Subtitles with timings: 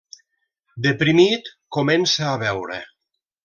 [0.85, 2.83] Deprimit, comença a beure.